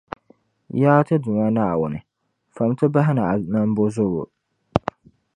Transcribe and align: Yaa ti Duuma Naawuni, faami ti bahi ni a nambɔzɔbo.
Yaa 0.81 1.05
ti 1.07 1.15
Duuma 1.23 1.47
Naawuni, 1.55 1.99
faami 2.55 2.73
ti 2.79 2.85
bahi 2.93 3.11
ni 3.15 3.21
a 3.31 3.35
nambɔzɔbo. 3.51 4.23